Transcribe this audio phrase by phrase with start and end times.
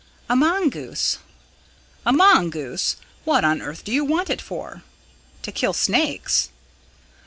[0.31, 1.19] "A mongoose."
[2.07, 2.95] "A mongoose!
[3.23, 4.81] What on earth do you want it for?"
[5.43, 6.49] "To kill snakes."